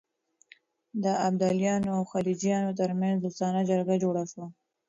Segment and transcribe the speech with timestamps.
[1.03, 4.47] د ابدالیانو او غلجیانو ترمنځ دوستانه جرګه جوړه شوه.